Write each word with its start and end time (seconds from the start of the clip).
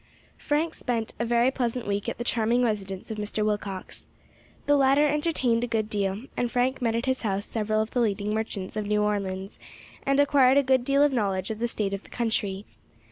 Frank 0.39 0.73
spent 0.73 1.13
a 1.19 1.25
very 1.25 1.51
pleasant 1.51 1.85
week 1.85 2.09
at 2.09 2.17
the 2.17 2.23
charming 2.23 2.63
residence 2.63 3.11
of 3.11 3.19
Mr. 3.19 3.45
Willcox. 3.45 4.07
The 4.65 4.75
latter 4.75 5.05
entertained 5.05 5.63
a 5.63 5.67
good 5.67 5.91
deal, 5.91 6.23
and 6.35 6.49
Frank 6.49 6.81
met 6.81 6.95
at 6.95 7.05
his 7.05 7.21
house 7.21 7.45
several 7.45 7.83
of 7.83 7.91
the 7.91 7.99
leading 7.99 8.33
merchants 8.33 8.75
of 8.75 8.87
New 8.87 9.03
Orleans, 9.03 9.59
and 10.03 10.19
acquired 10.19 10.57
a 10.57 10.63
good 10.63 10.83
deal 10.83 11.03
of 11.03 11.13
knowledge 11.13 11.51
of 11.51 11.59
the 11.59 11.67
state 11.67 11.93
of 11.93 12.01
the 12.01 12.09
country. 12.09 12.65